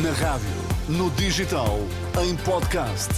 Na 0.00 0.10
rádio, 0.12 0.48
no 0.88 1.10
digital, 1.10 1.78
em 2.22 2.34
podcast. 2.36 3.10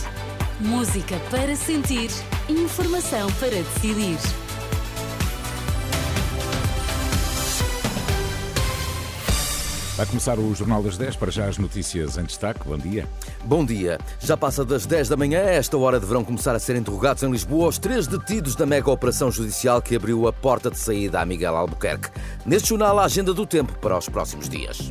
Música 0.58 1.20
para 1.30 1.54
sentir, 1.54 2.10
informação 2.48 3.30
para 3.34 3.50
decidir. 3.50 4.18
Vai 9.96 10.04
começar 10.06 10.36
o 10.36 10.52
Jornal 10.52 10.82
das 10.82 10.98
10 10.98 11.14
para 11.14 11.30
já 11.30 11.44
as 11.44 11.58
notícias 11.58 12.18
em 12.18 12.24
destaque. 12.24 12.66
Bom 12.66 12.76
dia. 12.76 13.06
Bom 13.44 13.64
dia. 13.64 14.00
Já 14.18 14.36
passa 14.36 14.64
das 14.64 14.84
10 14.84 15.10
da 15.10 15.16
manhã. 15.16 15.42
A 15.42 15.52
esta 15.52 15.78
hora 15.78 16.00
deverão 16.00 16.24
começar 16.24 16.56
a 16.56 16.58
ser 16.58 16.74
interrogados 16.74 17.22
em 17.22 17.30
Lisboa 17.30 17.68
os 17.68 17.78
três 17.78 18.08
detidos 18.08 18.56
da 18.56 18.66
mega 18.66 18.90
operação 18.90 19.30
judicial 19.30 19.80
que 19.80 19.94
abriu 19.94 20.26
a 20.26 20.32
porta 20.32 20.72
de 20.72 20.78
saída 20.80 21.20
a 21.20 21.24
Miguel 21.24 21.56
Albuquerque. 21.56 22.10
Neste 22.44 22.70
jornal, 22.70 22.98
a 22.98 23.04
agenda 23.04 23.32
do 23.32 23.46
tempo 23.46 23.78
para 23.78 23.96
os 23.96 24.08
próximos 24.08 24.48
dias. 24.48 24.90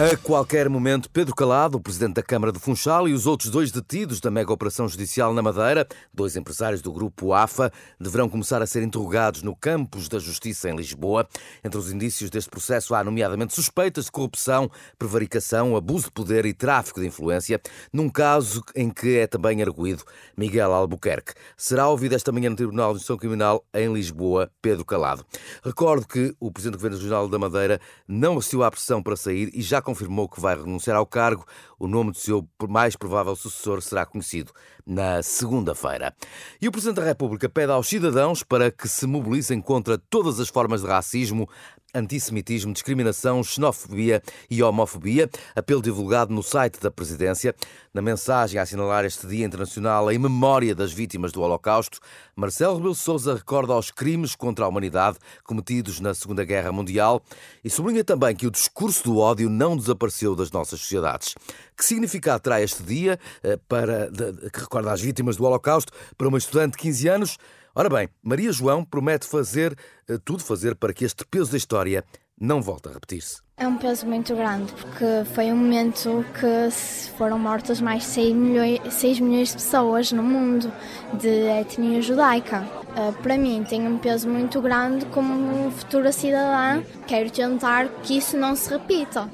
A 0.00 0.16
qualquer 0.16 0.66
momento, 0.66 1.10
Pedro 1.10 1.34
Calado, 1.34 1.76
o 1.76 1.80
presidente 1.80 2.14
da 2.14 2.22
Câmara 2.22 2.50
de 2.50 2.58
Funchal, 2.58 3.06
e 3.06 3.12
os 3.12 3.26
outros 3.26 3.50
dois 3.50 3.70
detidos 3.70 4.18
da 4.18 4.30
mega 4.30 4.50
operação 4.50 4.88
judicial 4.88 5.34
na 5.34 5.42
Madeira, 5.42 5.86
dois 6.10 6.36
empresários 6.36 6.80
do 6.80 6.90
grupo 6.90 7.34
AFA, 7.34 7.70
deverão 8.00 8.26
começar 8.26 8.62
a 8.62 8.66
ser 8.66 8.82
interrogados 8.82 9.42
no 9.42 9.54
campus 9.54 10.08
da 10.08 10.18
Justiça 10.18 10.70
em 10.70 10.74
Lisboa. 10.74 11.28
Entre 11.62 11.78
os 11.78 11.92
indícios 11.92 12.30
deste 12.30 12.48
processo 12.48 12.94
há, 12.94 13.04
nomeadamente, 13.04 13.54
suspeitas 13.54 14.06
de 14.06 14.10
corrupção, 14.10 14.70
prevaricação, 14.98 15.76
abuso 15.76 16.06
de 16.06 16.12
poder 16.12 16.46
e 16.46 16.54
tráfico 16.54 16.98
de 16.98 17.06
influência, 17.06 17.60
num 17.92 18.08
caso 18.08 18.64
em 18.74 18.88
que 18.88 19.18
é 19.18 19.26
também 19.26 19.60
arguído 19.60 20.02
Miguel 20.34 20.72
Albuquerque. 20.72 21.34
Será 21.58 21.90
ouvido 21.90 22.14
esta 22.14 22.32
manhã 22.32 22.48
no 22.48 22.56
Tribunal 22.56 22.94
de 22.94 23.00
Justiça 23.00 23.18
Criminal 23.18 23.62
em 23.74 23.92
Lisboa, 23.92 24.50
Pedro 24.62 24.82
Calado. 24.82 25.26
Recordo 25.62 26.08
que 26.08 26.34
o 26.40 26.50
presidente 26.50 26.78
do 26.78 26.78
Governo 26.78 26.96
Regional 26.96 27.28
da 27.28 27.38
Madeira 27.38 27.78
não 28.08 28.38
assistiu 28.38 28.64
à 28.64 28.70
pressão 28.70 29.02
para 29.02 29.14
sair 29.14 29.50
e 29.52 29.60
já 29.60 29.82
confirmou 29.90 30.28
que 30.28 30.40
vai 30.40 30.54
renunciar 30.56 30.96
ao 30.96 31.06
cargo. 31.06 31.44
O 31.80 31.88
nome 31.88 32.10
do 32.12 32.18
seu 32.18 32.46
mais 32.68 32.94
provável 32.94 33.34
sucessor 33.34 33.80
será 33.80 34.04
conhecido 34.04 34.52
na 34.86 35.22
segunda-feira. 35.22 36.14
E 36.60 36.68
o 36.68 36.70
Presidente 36.70 36.96
da 36.96 37.04
República 37.04 37.48
pede 37.48 37.72
aos 37.72 37.88
cidadãos 37.88 38.42
para 38.42 38.70
que 38.70 38.86
se 38.86 39.06
mobilizem 39.06 39.62
contra 39.62 39.96
todas 39.96 40.38
as 40.38 40.50
formas 40.50 40.82
de 40.82 40.86
racismo, 40.88 41.48
antissemitismo, 41.94 42.72
discriminação, 42.72 43.42
xenofobia 43.42 44.22
e 44.50 44.62
homofobia. 44.62 45.28
Apelo 45.56 45.82
divulgado 45.82 46.32
no 46.34 46.42
site 46.42 46.78
da 46.80 46.90
Presidência. 46.90 47.54
Na 47.92 48.00
mensagem 48.00 48.60
a 48.60 48.62
assinalar 48.62 49.04
este 49.04 49.26
Dia 49.26 49.44
Internacional 49.44 50.10
em 50.12 50.18
memória 50.18 50.74
das 50.74 50.92
vítimas 50.92 51.32
do 51.32 51.42
Holocausto, 51.42 51.98
Marcelo 52.36 52.76
Rebelo 52.76 52.94
Sousa 52.94 53.34
recorda 53.34 53.72
aos 53.72 53.90
crimes 53.90 54.36
contra 54.36 54.64
a 54.64 54.68
humanidade 54.68 55.18
cometidos 55.42 55.98
na 55.98 56.14
Segunda 56.14 56.44
Guerra 56.44 56.70
Mundial 56.70 57.22
e 57.64 57.70
sublinha 57.70 58.04
também 58.04 58.36
que 58.36 58.46
o 58.46 58.50
discurso 58.50 59.04
do 59.04 59.18
ódio 59.18 59.50
não 59.50 59.76
desapareceu 59.76 60.36
das 60.36 60.50
nossas 60.52 60.80
sociedades. 60.80 61.34
Que 61.76 61.84
significado 61.84 62.40
terá 62.40 62.60
este 62.60 62.82
dia 62.82 63.18
eh, 63.42 63.58
para, 63.68 64.10
que 64.52 64.60
recorda 64.60 64.92
as 64.92 65.00
vítimas 65.00 65.36
do 65.36 65.44
Holocausto 65.44 65.92
para 66.16 66.28
uma 66.28 66.38
estudante 66.38 66.72
de 66.72 66.78
15 66.78 67.08
anos? 67.08 67.38
Ora 67.74 67.88
bem, 67.88 68.08
Maria 68.22 68.52
João 68.52 68.84
promete 68.84 69.26
fazer 69.26 69.76
eh, 70.08 70.18
tudo 70.24 70.42
fazer 70.42 70.74
para 70.74 70.92
que 70.92 71.04
este 71.04 71.24
peso 71.24 71.52
da 71.52 71.56
história 71.56 72.04
não 72.40 72.62
volte 72.62 72.88
a 72.88 72.92
repetir-se. 72.92 73.42
É 73.56 73.68
um 73.68 73.76
peso 73.76 74.06
muito 74.06 74.34
grande, 74.34 74.72
porque 74.72 75.04
foi 75.34 75.52
um 75.52 75.56
momento 75.56 76.24
que 76.32 76.70
foram 77.18 77.38
mortas 77.38 77.78
mais 77.78 78.04
6 78.04 78.34
milhões, 78.34 78.80
6 78.94 79.20
milhões 79.20 79.48
de 79.50 79.56
pessoas 79.56 80.10
no 80.10 80.22
mundo 80.22 80.72
de 81.12 81.28
etnia 81.28 82.00
judaica. 82.00 82.66
Uh, 82.96 83.12
para 83.22 83.36
mim 83.36 83.62
tem 83.68 83.86
um 83.86 83.98
peso 83.98 84.26
muito 84.26 84.62
grande 84.62 85.04
como 85.06 85.70
futura 85.72 86.10
cidadã. 86.10 86.82
Quero 87.06 87.30
tentar 87.30 87.88
que 88.02 88.16
isso 88.16 88.38
não 88.38 88.56
se 88.56 88.70
repita. 88.70 89.30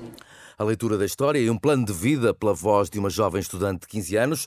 A 0.59 0.65
leitura 0.65 0.97
da 0.97 1.05
história 1.05 1.39
e 1.39 1.51
um 1.51 1.59
plano 1.59 1.85
de 1.85 1.93
vida 1.93 2.33
pela 2.33 2.55
voz 2.55 2.89
de 2.89 2.99
uma 2.99 3.11
jovem 3.11 3.43
estudante 3.43 3.81
de 3.81 3.89
15 3.89 4.17
anos 4.17 4.47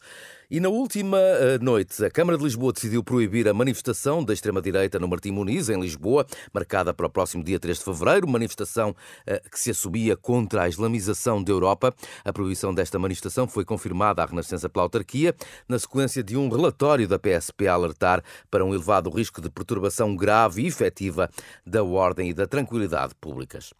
e 0.51 0.59
na 0.59 0.67
última 0.67 1.19
eh, 1.19 1.59
noite, 1.59 2.03
a 2.03 2.09
Câmara 2.09 2.35
de 2.35 2.43
Lisboa 2.43 2.73
decidiu 2.73 3.03
proibir 3.03 3.47
a 3.47 3.53
manifestação 3.53 4.23
da 4.23 4.33
extrema-direita 4.33 4.97
no 4.97 5.07
Martim 5.07 5.29
Muniz, 5.29 5.69
em 5.69 5.79
Lisboa, 5.79 6.25
marcada 6.51 6.91
para 6.91 7.05
o 7.05 7.09
próximo 7.09 7.43
dia 7.43 7.59
3 7.59 7.77
de 7.77 7.83
fevereiro, 7.83 8.27
manifestação 8.27 8.95
eh, 9.27 9.39
que 9.51 9.59
se 9.59 9.69
assumia 9.69 10.17
contra 10.17 10.63
a 10.63 10.67
islamização 10.67 11.43
da 11.43 11.51
Europa. 11.51 11.93
A 12.25 12.33
proibição 12.33 12.73
desta 12.73 12.97
manifestação 12.97 13.47
foi 13.47 13.63
confirmada 13.63 14.23
à 14.23 14.25
Renascença 14.25 14.67
pela 14.67 14.85
autarquia, 14.85 15.35
na 15.67 15.77
sequência 15.77 16.23
de 16.23 16.35
um 16.35 16.49
relatório 16.49 17.07
da 17.07 17.19
PSP 17.19 17.67
a 17.67 17.73
alertar 17.73 18.23
para 18.49 18.65
um 18.65 18.73
elevado 18.73 19.11
risco 19.11 19.41
de 19.41 19.51
perturbação 19.51 20.15
grave 20.15 20.63
e 20.63 20.67
efetiva 20.67 21.29
da 21.63 21.83
ordem 21.83 22.29
e 22.29 22.33
da 22.33 22.47
tranquilidade 22.47 23.13
públicas. 23.21 23.71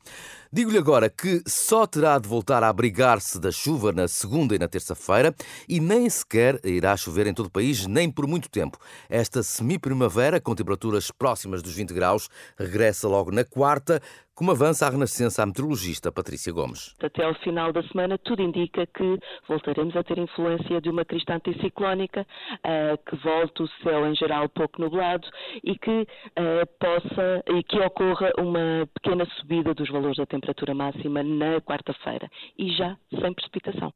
Digo-lhe 0.51 0.77
agora 0.77 1.09
que 1.09 1.43
só 1.47 1.85
terá 1.85 2.17
de 2.17 2.27
voltar 2.27 2.63
a 2.63 2.69
abrigar-se 2.69 3.39
da 3.39 3.51
chuva 3.51 3.91
na 3.91 4.07
segunda 4.07 4.55
e 4.55 4.59
na 4.59 4.67
terça-feira 4.67 5.33
e 5.67 5.79
nem 5.79 6.09
sequer 6.09 6.58
irá 6.63 6.95
chover 6.97 7.27
em 7.27 7.33
todo 7.33 7.47
o 7.47 7.51
país, 7.51 7.85
nem 7.85 8.11
por 8.11 8.27
muito 8.27 8.49
tempo. 8.49 8.77
Esta 9.09 9.43
semi-primavera, 9.43 10.39
com 10.39 10.55
temperaturas 10.55 11.11
próximas 11.11 11.61
dos 11.61 11.75
20 11.75 11.93
graus, 11.93 12.29
regressa 12.57 13.07
logo 13.07 13.31
na 13.31 13.43
quarta, 13.43 14.01
como 14.39 14.51
avança 14.51 14.87
a 14.87 14.89
renascença 14.89 15.43
à 15.43 15.45
meteorologista 15.45 16.13
Patrícia 16.13 16.53
Gomes. 16.53 16.95
Até 17.03 17.25
ao 17.25 17.35
final 17.35 17.73
da 17.73 17.83
semana, 17.83 18.17
tudo 18.17 18.41
indica 18.41 18.87
que 18.87 19.19
voltaremos 19.49 19.93
a 19.97 20.01
ter 20.01 20.17
influência 20.17 20.79
de 20.79 20.89
uma 20.89 21.03
crista 21.03 21.33
anticiclónica, 21.33 22.21
uh, 22.21 22.97
que 23.05 23.17
volte 23.17 23.63
o 23.63 23.67
céu 23.83 24.07
em 24.07 24.15
geral 24.15 24.47
pouco 24.47 24.79
nublado 24.81 25.27
e 25.61 25.77
que 25.77 25.91
uh, 25.91 26.65
possa 26.79 27.43
e 27.53 27.61
que 27.63 27.79
ocorra 27.79 28.31
uma 28.37 28.87
pequena 28.93 29.25
subida 29.37 29.73
dos 29.73 29.89
valores 29.89 30.15
da 30.15 30.25
temperatura 30.25 30.73
máxima 30.73 31.21
na 31.21 31.59
quarta-feira 31.59 32.29
e 32.57 32.71
já 32.71 32.95
sem 33.19 33.33
precipitação. 33.33 33.91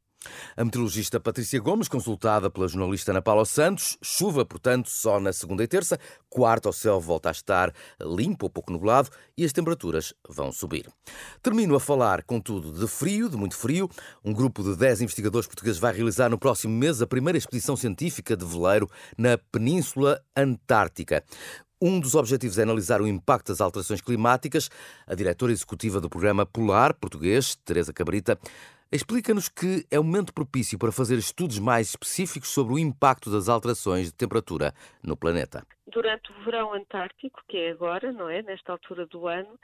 A 0.56 0.64
meteorologista 0.64 1.18
Patrícia 1.20 1.60
Gomes, 1.60 1.88
consultada 1.88 2.50
pela 2.50 2.68
jornalista 2.68 3.12
Ana 3.12 3.22
Paula 3.22 3.44
Santos, 3.44 3.98
chuva, 4.02 4.44
portanto, 4.44 4.88
só 4.88 5.18
na 5.20 5.32
segunda 5.32 5.62
e 5.62 5.66
terça. 5.66 5.98
Quarta, 6.28 6.68
o 6.68 6.72
céu 6.72 7.00
volta 7.00 7.28
a 7.28 7.32
estar 7.32 7.72
limpo 8.00 8.46
ou 8.46 8.50
pouco 8.50 8.72
nublado 8.72 9.10
e 9.36 9.44
as 9.44 9.52
temperaturas 9.52 10.12
vão 10.28 10.50
subir. 10.50 10.88
Termino 11.42 11.74
a 11.74 11.80
falar, 11.80 12.22
contudo, 12.24 12.72
de 12.72 12.86
frio, 12.86 13.28
de 13.28 13.36
muito 13.36 13.56
frio. 13.56 13.88
Um 14.24 14.32
grupo 14.32 14.62
de 14.62 14.76
10 14.76 15.02
investigadores 15.02 15.46
portugueses 15.46 15.80
vai 15.80 15.92
realizar 15.92 16.28
no 16.28 16.38
próximo 16.38 16.76
mês 16.76 17.00
a 17.00 17.06
primeira 17.06 17.38
expedição 17.38 17.76
científica 17.76 18.36
de 18.36 18.44
veleiro 18.44 18.90
na 19.16 19.38
Península 19.38 20.20
Antártica. 20.36 21.22
Um 21.86 22.00
dos 22.00 22.14
objetivos 22.14 22.56
é 22.56 22.62
analisar 22.62 23.02
o 23.02 23.06
impacto 23.06 23.48
das 23.48 23.60
alterações 23.60 24.00
climáticas. 24.00 24.70
A 25.06 25.14
diretora 25.14 25.52
executiva 25.52 26.00
do 26.00 26.08
programa 26.08 26.46
Polar 26.46 26.94
português, 26.94 27.58
Teresa 27.62 27.92
Cabrita, 27.92 28.38
Explica-nos 28.94 29.48
que 29.48 29.84
é 29.90 29.98
o 29.98 30.04
momento 30.04 30.32
propício 30.32 30.78
para 30.78 30.92
fazer 30.92 31.16
estudos 31.16 31.58
mais 31.58 31.88
específicos 31.88 32.50
sobre 32.50 32.74
o 32.74 32.78
impacto 32.78 33.28
das 33.28 33.48
alterações 33.48 34.06
de 34.06 34.14
temperatura 34.14 34.72
no 35.02 35.16
planeta. 35.16 35.66
Durante 35.88 36.30
o 36.30 36.44
verão 36.44 36.72
antártico, 36.72 37.42
que 37.48 37.56
é 37.56 37.70
agora, 37.72 38.12
não 38.12 38.30
é? 38.30 38.40
Nesta 38.42 38.70
altura 38.70 39.04
do 39.06 39.26
ano, 39.26 39.58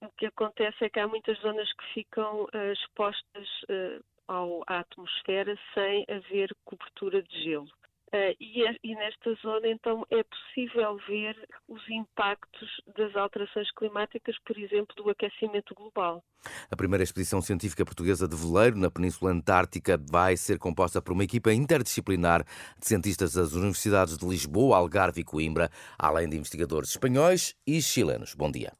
o 0.00 0.08
que 0.16 0.26
acontece 0.26 0.84
é 0.84 0.88
que 0.88 1.00
há 1.00 1.08
muitas 1.08 1.36
zonas 1.40 1.68
que 1.72 1.94
ficam 1.94 2.44
uh, 2.44 2.72
expostas 2.72 3.48
uh, 3.68 4.04
ao, 4.28 4.62
à 4.68 4.78
atmosfera 4.78 5.58
sem 5.74 6.04
haver 6.08 6.54
cobertura 6.64 7.20
de 7.24 7.42
gelo. 7.42 7.68
Uh, 8.12 8.36
e, 8.40 8.62
e, 8.84 8.94
nesta 8.94 9.34
zona, 9.42 9.66
então, 9.68 10.06
é 10.10 10.22
possível 10.22 10.96
ver 11.08 11.36
os 11.68 11.82
impactos 11.90 12.68
das 12.96 13.14
alterações 13.16 13.68
climáticas, 13.72 14.36
por 14.46 14.56
exemplo, 14.56 14.94
do 14.96 15.10
aquecimento 15.10 15.74
global. 15.74 16.22
A 16.70 16.76
primeira 16.76 17.02
expedição 17.02 17.42
científica 17.42 17.84
portuguesa 17.84 18.28
de 18.28 18.36
veleiro 18.36 18.78
na 18.78 18.90
Península 18.90 19.32
Antártica 19.32 20.00
vai 20.08 20.36
ser 20.36 20.58
composta 20.58 21.02
por 21.02 21.12
uma 21.12 21.24
equipa 21.24 21.52
interdisciplinar 21.52 22.44
de 22.78 22.86
cientistas 22.86 23.32
das 23.32 23.54
universidades 23.54 24.16
de 24.16 24.24
Lisboa, 24.24 24.76
Algarve 24.76 25.22
e 25.22 25.24
Coimbra, 25.24 25.68
além 25.98 26.28
de 26.28 26.36
investigadores 26.36 26.90
espanhóis 26.90 27.56
e 27.66 27.82
chilenos. 27.82 28.34
Bom 28.34 28.52
dia. 28.52 28.72